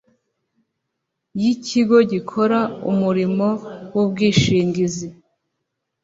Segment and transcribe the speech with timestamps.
[1.41, 2.59] y ikigo gikora
[2.91, 3.47] umurimo
[3.93, 5.07] w ubwishingizi